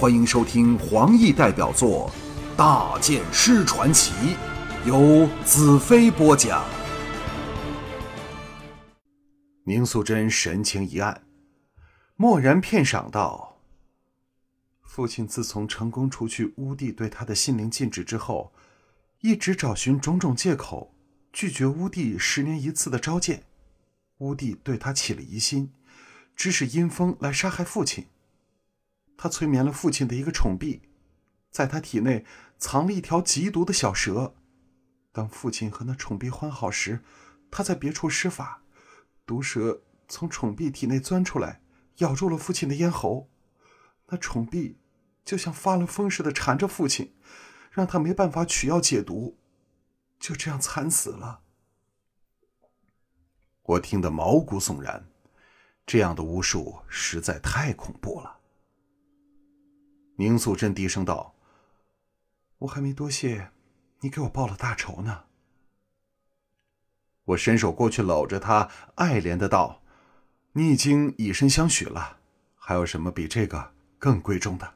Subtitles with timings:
[0.00, 2.10] 欢迎收听黄奕代表作
[2.56, 4.14] 《大剑师传奇》，
[4.88, 6.64] 由子飞播讲。
[9.64, 11.22] 宁素贞神情一暗，
[12.16, 13.60] 默然片晌道
[14.80, 18.54] ：“父亲自从成功除去乌帝对他的心灵禁制之后，
[19.20, 20.94] 一直找寻种种借口，
[21.30, 23.42] 拒绝乌帝十年一次的召见。
[24.20, 25.74] 乌帝对他起了疑心。”
[26.34, 28.06] 指使阴风来杀害父亲。
[29.22, 30.80] 他催眠了父亲的一个宠婢，
[31.50, 32.24] 在他体内
[32.56, 34.34] 藏了一条极毒的小蛇。
[35.12, 37.04] 当父亲和那宠婢欢好时，
[37.50, 38.62] 他在别处施法，
[39.26, 41.60] 毒蛇从宠婢体内钻出来，
[41.96, 43.28] 咬住了父亲的咽喉。
[44.06, 44.78] 那宠婢
[45.22, 47.14] 就像发了疯似的缠着父亲，
[47.70, 49.36] 让他没办法取药解毒，
[50.18, 51.42] 就这样惨死了。
[53.64, 55.06] 我听得毛骨悚然。
[55.84, 58.39] 这样的巫术实在太恐怖了。
[60.20, 61.34] 宁素贞低声道
[62.60, 63.52] ：“我还没多谢
[64.00, 65.24] 你给我报了大仇呢。”
[67.24, 69.82] 我伸手过去搂着她，爱怜的道
[70.52, 72.18] ：“你已经以身相许了，
[72.54, 74.74] 还有什么比这个更贵重的？”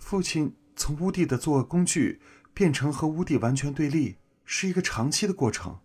[0.00, 2.20] 父亲从乌帝的作恶工具
[2.52, 5.78] 变成和乌帝完全对立，是一个长期的过程。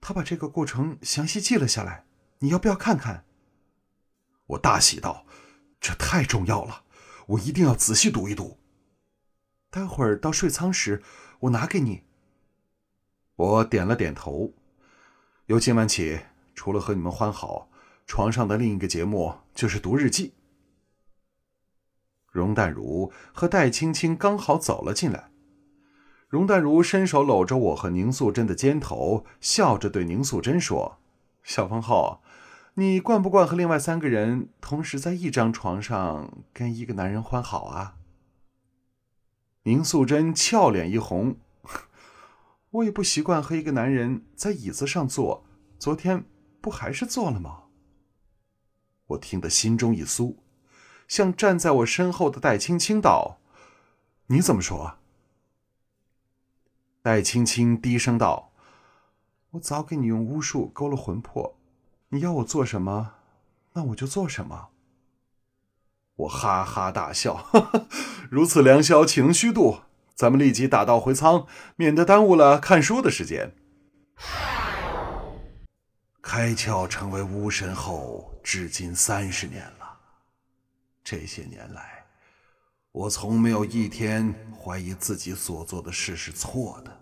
[0.00, 2.04] 他把这个过程详细记了下来。
[2.40, 3.24] 你要不要看看？
[4.46, 5.24] 我大喜道
[5.80, 6.83] ：“这太重要了，
[7.26, 8.58] 我一定要仔细读一读。
[9.70, 11.02] 待会儿到睡舱时，
[11.40, 12.02] 我拿给你。”
[13.36, 14.54] 我点了点头。
[15.46, 16.20] 由今晚起，
[16.54, 17.68] 除了和你们欢好，
[18.06, 20.34] 床上的另一个节目就是读日记。
[22.30, 25.30] 容淡如和戴青青刚好走了进来。
[26.28, 30.98] 容淡如伸手搂着我和宁素贞的肩头，笑着对宁素贞说
[31.44, 32.20] ：“小风后。”
[32.76, 37.94] 你惯不惯和另外三个人同时在一张床上跟一个男人欢好啊？
[39.62, 41.36] 宁素贞俏脸一红，
[42.70, 45.44] 我也不习惯和一个男人在椅子上坐，
[45.78, 46.24] 昨天
[46.60, 47.66] 不还是坐了吗？
[49.06, 50.34] 我听得心中一酥，
[51.06, 53.38] 向站在我身后的戴青青道
[54.26, 54.98] ：“你怎么说？”
[57.02, 58.50] 戴青青低声道
[59.52, 61.56] ：“我早给你用巫术勾了魂魄。”
[62.14, 63.14] 你要我做什么，
[63.72, 64.68] 那我就做什么。
[66.14, 67.50] 我哈哈大笑，
[68.30, 69.80] 如此良宵，岂能虚度？
[70.14, 73.52] 咱们立即打道回舱，免得耽误了看书的时间。
[76.22, 79.98] 开窍成为巫神后，至今三十年了。
[81.02, 82.06] 这些年来，
[82.92, 86.96] 我从没有一天怀疑自己所做的事是错的，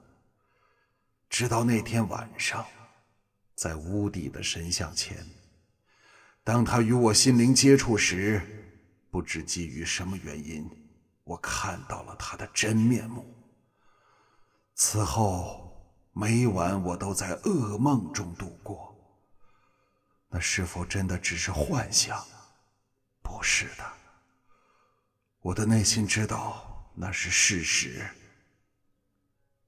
[1.29, 2.65] 直到那天晚上。
[3.63, 5.25] 在屋底的神像前，
[6.43, 8.43] 当他与我心灵接触时，
[9.09, 10.69] 不知基于什么原因，
[11.23, 13.25] 我看到了他的真面目。
[14.75, 15.81] 此后
[16.11, 18.93] 每晚我都在噩梦中度过。
[20.29, 22.21] 那是否真的只是幻想？
[23.23, 23.93] 不是的，
[25.41, 28.05] 我的内心知道那是事实。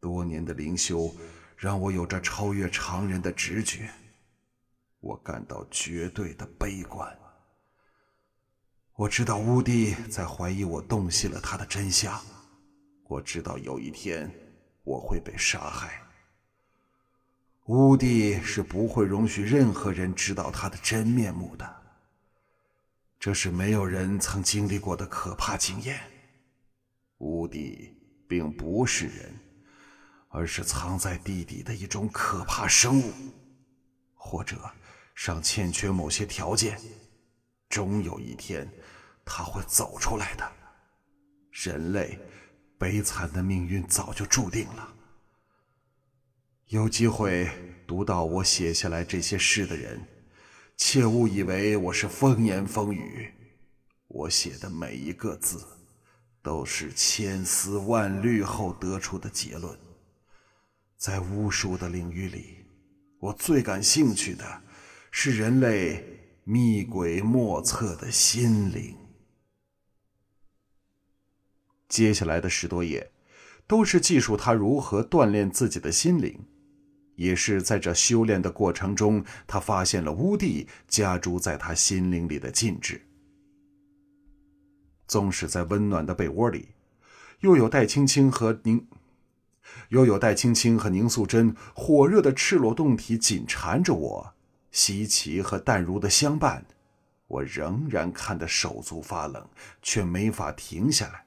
[0.00, 1.14] 多年的灵修。
[1.56, 3.88] 让我有着超越常人的直觉，
[5.00, 7.16] 我感到绝对的悲观。
[8.94, 12.20] 我知道乌帝在怀疑我洞悉了他的真相，
[13.08, 14.30] 我知道有一天
[14.84, 16.00] 我会被杀害。
[17.66, 21.82] 乌帝是不会容许任何人知道他的真面目的，
[23.18, 25.98] 这是没有人曾经历过的可怕经验。
[27.18, 27.96] 乌帝
[28.28, 29.34] 并不是人。
[30.34, 33.12] 而是藏在地底的一种可怕生物，
[34.16, 34.58] 或者
[35.14, 36.76] 尚欠缺某些条件，
[37.68, 38.68] 终有一天
[39.24, 40.52] 他会走出来的。
[41.52, 42.18] 人类
[42.76, 44.92] 悲惨的命运早就注定了。
[46.66, 47.48] 有机会
[47.86, 50.04] 读到我写下来这些诗的人，
[50.76, 53.32] 切勿以为我是风言风语，
[54.08, 55.64] 我写的每一个字，
[56.42, 59.78] 都是千丝万虑后得出的结论。
[61.04, 62.64] 在巫术的领域里，
[63.18, 64.62] 我最感兴趣的
[65.10, 66.02] 是人类
[66.44, 68.96] 秘诡莫测的心灵。
[71.90, 73.12] 接下来的十多页，
[73.66, 76.42] 都是记述他如何锻炼自己的心灵，
[77.16, 83.02] 也是在这修炼的过程中，他发现了巫帝加诸在他心灵里的禁制。
[85.06, 86.68] 纵使在温暖的被窝里，
[87.40, 88.86] 又有戴青青和宁。
[89.88, 94.34] 又有戴青青和宁素贞火热的赤裸胴体紧缠着我，
[94.70, 96.64] 西岐和淡如的相伴，
[97.26, 99.48] 我仍然看得手足发冷，
[99.82, 101.24] 却没法停下来，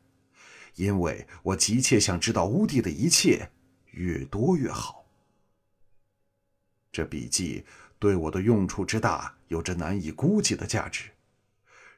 [0.76, 3.50] 因为我急切想知道乌帝的一切，
[3.92, 5.06] 越多越好。
[6.92, 7.66] 这笔记
[8.00, 11.10] 对我的用处之大，有着难以估计的价值，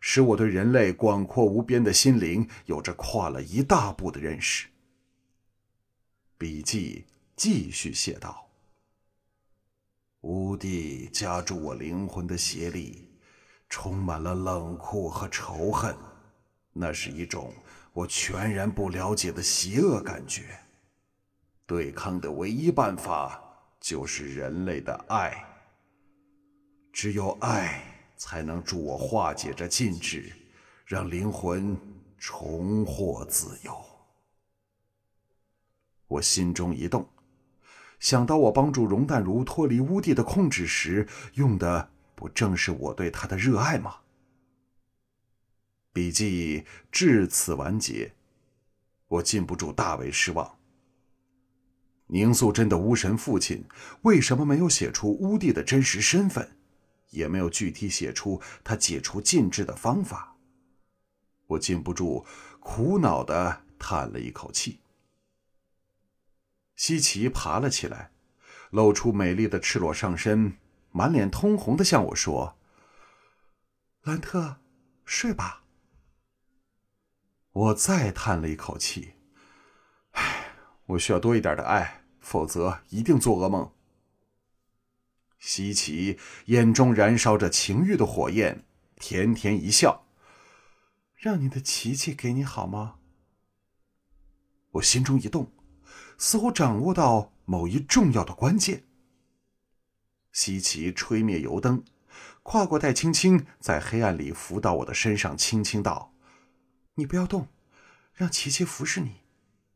[0.02, 4.68] 使我对人类广阔无边的心灵有着跨了一大步的认识。
[6.40, 7.06] 笔记
[7.36, 8.50] 继续写道
[10.22, 13.06] ：“乌帝夹住我灵魂的邪力。”
[13.70, 15.96] 充满了冷酷和仇恨，
[16.74, 17.54] 那是一种
[17.94, 20.60] 我全然不了解的邪恶感觉。
[21.68, 23.40] 对抗的唯一办法
[23.80, 25.46] 就是人类的爱，
[26.92, 27.80] 只有爱
[28.18, 30.34] 才能助我化解这禁制，
[30.84, 31.78] 让灵魂
[32.18, 33.86] 重获自由。
[36.10, 37.08] 我心中一动，
[38.00, 41.90] 想到我帮助容淡如脱离乌帝的控制时用的。
[42.16, 44.00] 不正是我对他的热爱吗？
[45.94, 48.12] 笔记至此完结，
[49.08, 50.58] 我禁不住大为失望。
[52.08, 53.64] 宁素贞的巫神父亲
[54.02, 56.58] 为什么没有写出巫帝的真实身份，
[57.12, 60.36] 也没有具体写出他解除禁制的方法？
[61.48, 62.26] 我禁不住
[62.60, 64.80] 苦恼的叹了一口气。
[66.80, 68.10] 西奇爬了起来，
[68.70, 70.56] 露出美丽的赤裸上身。
[70.92, 72.58] 满脸通红的向我说
[74.04, 74.62] ：“兰特，
[75.04, 75.66] 睡吧。”
[77.52, 79.16] 我再叹了一口气，
[80.12, 80.54] 唉，
[80.86, 83.74] 我需要多一点的爱，否则一定做噩梦。
[85.38, 88.64] 西奇眼中燃烧着情欲的火焰，
[88.96, 90.08] 甜甜一笑
[91.18, 93.00] ：“让你的琪琪给你好吗？”
[94.72, 95.52] 我心中一动，
[96.20, 98.84] 似乎掌握到某一重要的关键。
[100.34, 101.84] 西奇吹灭油灯，
[102.44, 106.14] 跨过戴青青，在黑暗里伏到我的身上，轻轻道
[106.96, 107.48] ：“你不要动，
[108.14, 109.22] 让琪琪服侍你，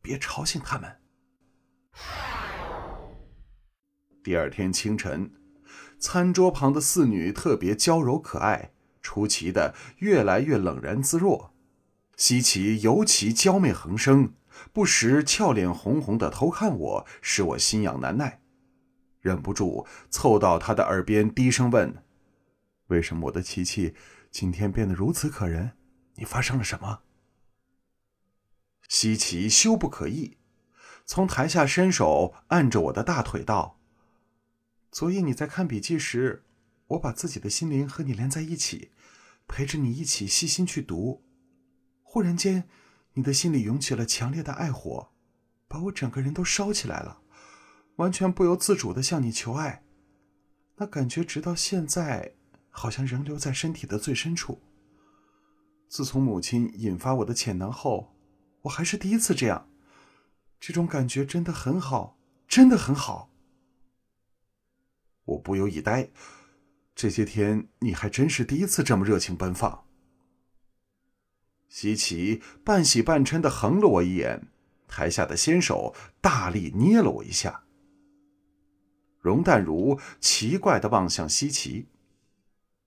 [0.02, 1.00] 别吵醒他们。”
[4.22, 5.32] 第二天清晨，
[5.98, 11.54] 餐桌旁的四女特别娇柔可爱，出奇的越来越冷然自若。
[12.16, 14.34] 西奇尤其娇媚横生，
[14.72, 18.40] 不时俏脸红红的偷看我，使我心痒难耐。
[19.20, 22.04] 忍不住凑到他的耳边低声问
[22.88, 23.94] ：“为什么我的琪琪
[24.30, 25.72] 今天变得如此可人？
[26.16, 27.00] 你发生了什么？”
[28.88, 30.36] 西奇羞不可抑，
[31.06, 33.80] 从台下伸手按着我的大腿道
[34.92, 36.44] ：“昨夜你在看笔记时，
[36.88, 38.90] 我把自己的心灵和你连在一起，
[39.48, 41.24] 陪着你一起细心去读。
[42.02, 42.68] 忽然间，
[43.14, 45.08] 你的心里涌起了强烈的爱火，
[45.66, 47.22] 把我整个人都烧起来了。”
[47.96, 49.84] 完全不由自主的向你求爱，
[50.78, 52.34] 那感觉直到现在
[52.68, 54.60] 好像仍留在身体的最深处。
[55.88, 58.12] 自从母亲引发我的潜能后，
[58.62, 59.68] 我还是第一次这样。
[60.58, 62.18] 这种感觉真的很好，
[62.48, 63.30] 真的很好。
[65.24, 66.10] 我不由一呆，
[66.96, 69.83] 这些天你还真是第一次这么热情奔放。
[71.76, 74.46] 西奇半喜半嗔的横了我一眼，
[74.86, 77.64] 台下的先手大力捏了我一下。
[79.18, 81.86] 容淡如奇怪的望向西岐，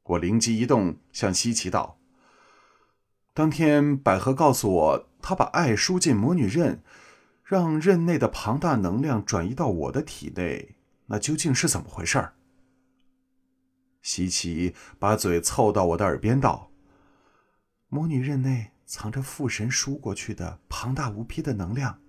[0.04, 2.00] 我灵机一动，向西岐道
[3.36, 6.82] ：“当天百合告诉我，她把爱输进魔女刃，
[7.44, 10.78] 让刃内的庞大能量转移到我的体内，
[11.08, 12.30] 那究竟是怎么回事？”
[14.02, 16.72] 西岐把嘴凑到我的耳边道
[17.92, 22.02] ：“魔女刃内藏着父神输过去的庞大无比的能量，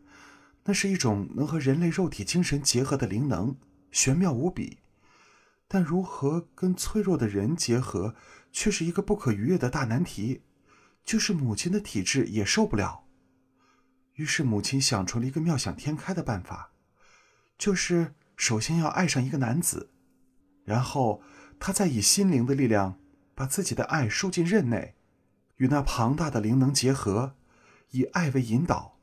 [0.64, 3.54] 那是一种能和人类肉体精神结合的灵能。”
[3.90, 4.78] 玄妙无比，
[5.66, 8.14] 但如何跟脆弱的人结合，
[8.52, 10.42] 却是一个不可逾越的大难题。
[11.04, 13.04] 就是母亲的体质也受不了。
[14.12, 16.72] 于是母亲想出了一个妙想天开的办法，
[17.56, 19.88] 就是首先要爱上一个男子，
[20.66, 21.22] 然后
[21.58, 23.00] 她再以心灵的力量
[23.34, 24.96] 把自己的爱输进任内，
[25.58, 27.36] 与那庞大的灵能结合，
[27.90, 28.98] 以爱为引导，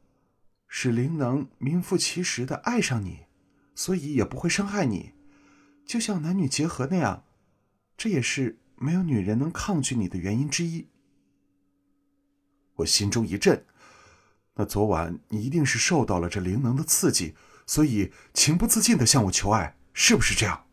[0.67, 3.25] 使灵能名副其实的爱上你。
[3.77, 5.11] 所以也不会伤害你，
[5.85, 7.25] 就像男女结合那样，
[7.97, 10.87] 这也是没有女人能抗拒你的原因之一。
[12.75, 13.65] 我心中一震，
[14.53, 17.35] 那昨晚你一定是受到了这灵能的刺激，
[17.67, 20.64] 所以情不自禁的向我求爱，是不是这样？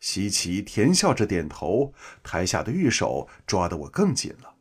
[0.00, 1.92] 西奇甜笑着点头，
[2.22, 4.56] 台下的玉手抓得我更紧了。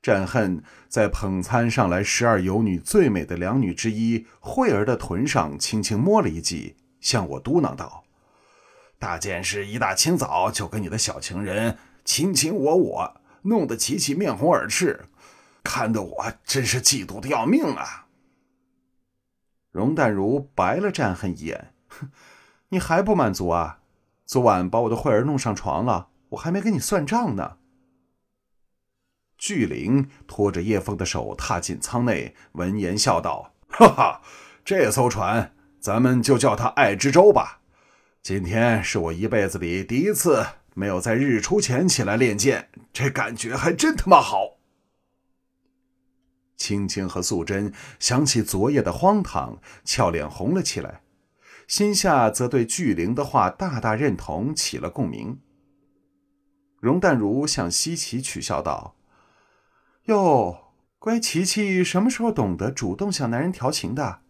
[0.00, 8.04] 战恨在捧餐上来十二游女最美的两女之一慧儿的臀上轻轻摸了一记，向我嘟囔道
[8.98, 15.06] ：“大件事一大清早就跟你的小情人卿卿我我，弄得琪琪面红耳赤，
[15.64, 18.06] 看得我真是嫉妒的要命啊！
[19.72, 22.10] 容淡如白了战恨一眼，哼，
[22.70, 23.80] 你还不满足啊？
[24.26, 27.56] 昨晚把我的慧儿弄上床了，我还没跟你算账呢。
[29.38, 34.20] 巨灵拖着叶枫的手踏进舱内，闻言笑道：“哈哈，
[34.64, 37.60] 这艘船咱们就叫它爱之舟吧。
[38.20, 40.44] 今天是我一辈子里第一次
[40.74, 44.58] 没有在日出前起来练剑，这感觉还真他妈好。”
[46.58, 51.00] 青青和素贞想起昨夜的荒唐，俏脸红了起来，
[51.68, 55.38] 心下则对巨灵的话大大认同，起了共鸣。
[56.80, 58.96] 容淡如向西岐取笑道。
[60.04, 64.20] 哟，乖琪琪什么时候懂得主动向男人调情的？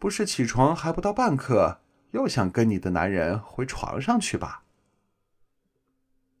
[0.00, 1.78] 不是起床还不到半刻，
[2.10, 4.64] 又想跟你的男人回床上去吧？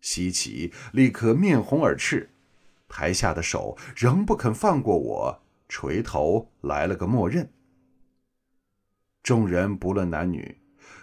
[0.00, 2.30] 西岐立刻面红耳赤，
[2.88, 7.52] 台下的手仍不肯放过我，垂头来了个默认。
[9.24, 10.60] 众人不论男女，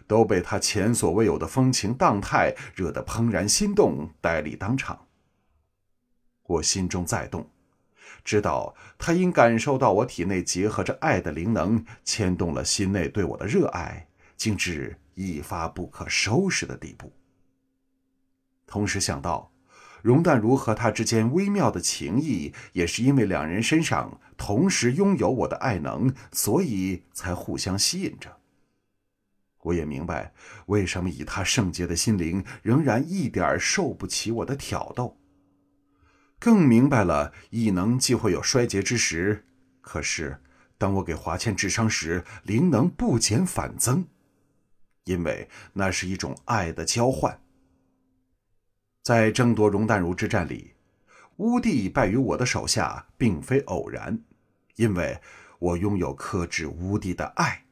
[0.08, 5.08] 都被他前所未有的风情荡态惹得怦然心动，呆立当场。
[6.44, 7.50] 我心中在动。
[8.24, 17.12] 知道他因感受到我体内结合着爱的灵能，牵动了心内对我的热爱，竟至一发不可收拾的地步。
[18.68, 19.51] 同时想到，
[20.02, 28.38] 容淡如和他之间微妙的情谊，也是因为两人身上同时拥有我的爱能，所以才互相吸引着。
[29.64, 30.34] 我也明白，
[30.66, 35.18] 为什么以他圣洁的心灵，仍然一点受不起我的挑逗。
[36.40, 39.46] 更明白了，异能既会有衰竭之时，
[39.82, 40.42] 可是
[40.80, 44.08] 当我给华倩治伤时，灵能不减反增，
[45.04, 47.40] 因为那是一种爱的交换。
[49.02, 50.74] 在争夺容淡如之战里，
[51.38, 54.20] 乌帝败于我的手下，并非偶然，
[54.76, 55.20] 因为
[55.58, 57.66] 我拥有克制乌帝的爱。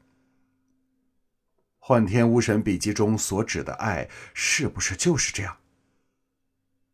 [1.78, 5.56] 幻天巫神笔记中所指的爱，是不是就是这样？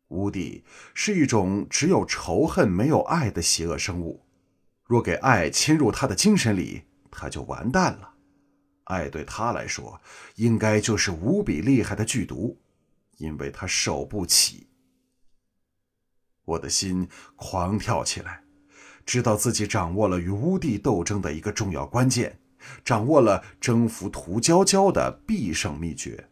[0.09, 0.63] 乌帝
[0.93, 4.23] 是一种只有仇恨没有爱的邪恶生物，
[4.85, 8.13] 若给爱侵入他的精神里，他就完蛋了。
[8.85, 9.99] 爱对他来说，
[10.35, 12.57] 应该就是无比厉害的剧毒，
[13.17, 14.67] 因为他受不起。
[16.45, 18.43] 我的心狂跳起来，
[19.05, 22.39] 知道自己掌握了与乌帝斗争的一个重要关键，
[22.83, 26.29] 掌握了征服涂娇娇的必胜秘诀。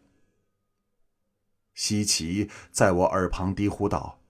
[1.74, 4.22] 西奇在我耳旁低呼道：“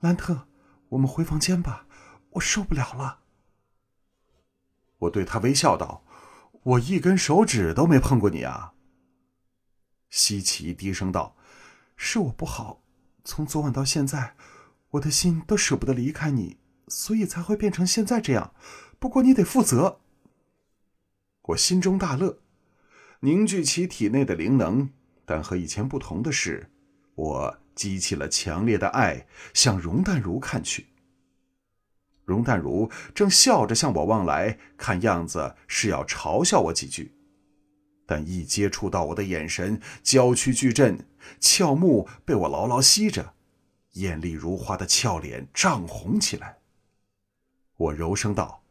[0.00, 0.48] 兰特，
[0.88, 1.86] 我们回房间吧，
[2.30, 3.20] 我受不了了。”
[4.98, 6.04] 我对他微笑道
[6.64, 8.74] ：“我一根手指都没碰过你啊。”
[10.10, 11.36] 西奇低声道
[12.02, 12.80] ：“是我不好，
[13.24, 14.34] 从昨晚到现在，
[14.92, 16.56] 我的心都舍不得离开你，
[16.88, 18.54] 所以才会变成现在这样。
[18.98, 20.00] 不过你得负责。”
[21.48, 22.38] 我心中大乐，
[23.20, 24.88] 凝聚起体内的灵能，
[25.26, 26.70] 但和以前不同的是。
[27.16, 30.86] 我激起了强烈的爱，向容淡如看去。
[32.24, 37.12] 容淡如正笑着向我望来，看样子是要嘲笑我几句，
[38.10, 41.06] 但一接触到我的眼神，娇躯巨震，
[41.38, 43.34] 俏目被我牢牢吸着，
[43.92, 46.58] 艳丽如花的俏脸涨红起来。
[47.76, 48.64] 我柔声道：“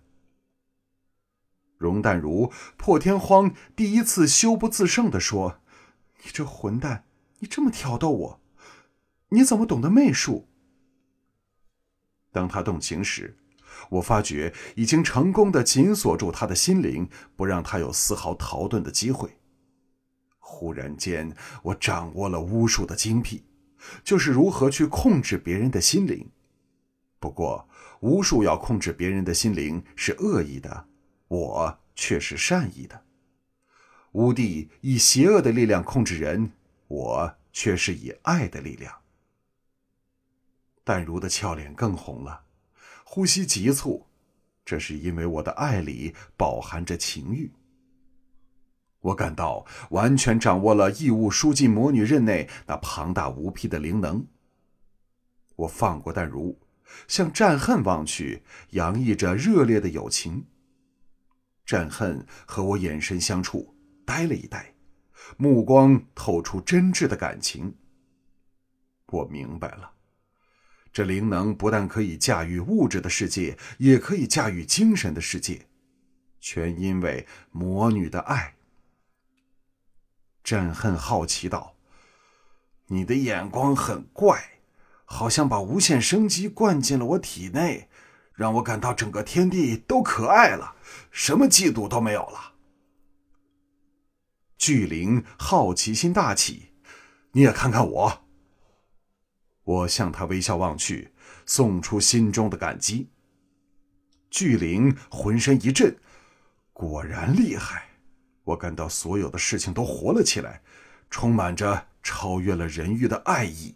[1.75, 5.59] 容淡如破天荒第一次羞不自胜地说
[6.23, 7.03] ：“你这混蛋，
[7.39, 8.41] 你这么挑逗我，
[9.27, 10.47] 你怎么懂得媚术？”
[12.31, 13.37] 当他动情时，
[13.89, 19.37] 我发觉已经成功的紧锁住他的心灵，不让他有丝毫逃遁的机会。
[20.39, 23.43] 忽然间，我掌握了巫术的精辟，
[24.03, 26.29] 就是如何去控制别人的心灵。
[27.19, 27.67] 不过，
[28.01, 30.87] 巫术要控制别人的心灵是恶意的。
[31.29, 33.05] 我却是善意的，
[34.11, 36.51] 巫帝以邪恶的力量控制人，
[36.87, 38.93] 我却是以爱的力量。
[40.83, 42.42] 淡如的俏脸更红了，
[43.13, 44.07] 呼吸急促，
[44.65, 47.51] 这是因为我的爱里饱含着情欲。
[49.01, 54.25] 我感到完全掌握了异物输进魔女刃内那庞大无匹的灵能。
[55.57, 56.57] 我放过淡如，
[57.07, 58.41] 向战恨望去，
[58.71, 60.47] 洋溢着热烈的友情。
[61.67, 63.75] 战恨和我眼神相触，
[64.07, 64.73] 呆了一呆，
[65.37, 67.75] 目光透出真挚的感情。
[69.09, 69.91] 我明白了，
[70.93, 75.65] 这灵能不但可以驾驭物质的世界，也可以驾驭精神的世界，
[76.39, 78.53] 全因为魔女的爱。
[80.43, 81.75] 朕恨好奇道
[82.87, 84.59] ：“你的眼光很怪，
[85.05, 87.89] 好像把无限生机灌进了我体内，
[88.35, 90.75] 让我感到整个天地都可爱了，
[91.09, 92.53] 什么嫉妒都没有了。”
[94.59, 96.73] 巨灵好奇心大起，
[97.31, 98.19] 你也看看我。
[99.63, 101.13] 我向他微笑望去，
[101.45, 103.09] 送出心中的感激。
[104.29, 105.97] 巨灵浑身一震，
[106.73, 107.89] 果然厉害。
[108.45, 110.61] 我感到所有的事情都活了起来，
[111.09, 113.75] 充满着超越了人欲的爱意。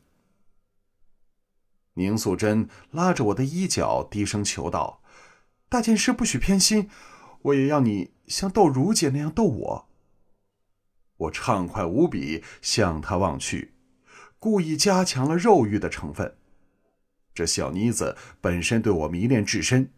[1.93, 5.01] 宁素贞拉着我的衣角，低声求道
[5.69, 6.89] ：“大剑师不许偏心，
[7.43, 9.89] 我也要你像斗如姐那样斗我。”
[11.17, 13.73] 我畅快无比，向她望去，
[14.39, 16.35] 故意加强了肉欲的成分。
[17.33, 19.91] 这小妮子本身对我迷恋至深，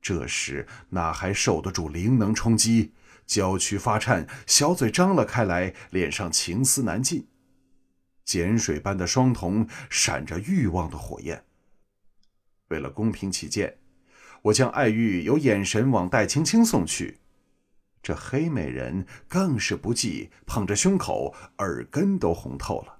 [0.00, 2.92] 这时哪还受得住灵能冲击？
[3.26, 7.26] 娇躯发颤，小嘴张了开来，脸上情丝难尽，
[8.24, 11.44] 碱水般的双瞳闪着欲望的火焰。
[12.68, 13.76] 为了公平起见，
[14.40, 17.18] 我将爱玉由眼神往戴青青送去。
[18.02, 22.97] 这黑美人更是不济，捧着胸口，耳根都红透了。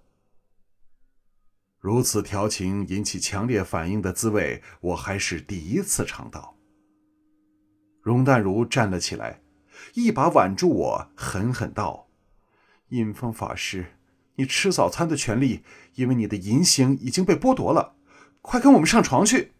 [1.79, 6.57] 如此调情引起强烈反应的滋味，我还是第一次尝到。
[8.03, 9.41] 容淡如站了起来。
[9.95, 12.09] 一把挽住我，狠狠道
[12.91, 13.87] ：“印风法师，
[14.35, 15.63] 你吃早餐的权利，
[15.95, 17.95] 因为你的淫行已经被剥夺了。
[18.43, 19.53] 快跟我们上床去！”